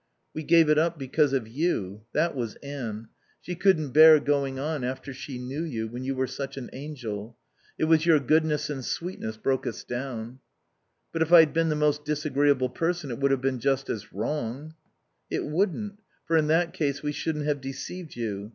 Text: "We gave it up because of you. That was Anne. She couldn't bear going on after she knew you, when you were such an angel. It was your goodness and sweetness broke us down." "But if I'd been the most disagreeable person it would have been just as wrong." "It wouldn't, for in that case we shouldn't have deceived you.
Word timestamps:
"We 0.33 0.41
gave 0.41 0.67
it 0.67 0.79
up 0.79 0.97
because 0.97 1.31
of 1.31 1.47
you. 1.47 2.01
That 2.11 2.35
was 2.35 2.55
Anne. 2.63 3.09
She 3.39 3.53
couldn't 3.53 3.91
bear 3.91 4.19
going 4.19 4.57
on 4.57 4.83
after 4.83 5.13
she 5.13 5.37
knew 5.37 5.61
you, 5.61 5.87
when 5.87 6.03
you 6.03 6.15
were 6.15 6.25
such 6.25 6.57
an 6.57 6.71
angel. 6.73 7.37
It 7.77 7.83
was 7.83 8.03
your 8.07 8.19
goodness 8.19 8.67
and 8.71 8.83
sweetness 8.83 9.37
broke 9.37 9.67
us 9.67 9.83
down." 9.83 10.39
"But 11.11 11.21
if 11.21 11.31
I'd 11.31 11.53
been 11.53 11.69
the 11.69 11.75
most 11.75 12.03
disagreeable 12.03 12.69
person 12.69 13.11
it 13.11 13.19
would 13.19 13.29
have 13.29 13.41
been 13.41 13.59
just 13.59 13.91
as 13.91 14.11
wrong." 14.11 14.73
"It 15.29 15.45
wouldn't, 15.45 15.99
for 16.25 16.35
in 16.35 16.47
that 16.47 16.73
case 16.73 17.03
we 17.03 17.11
shouldn't 17.11 17.45
have 17.45 17.61
deceived 17.61 18.15
you. 18.15 18.49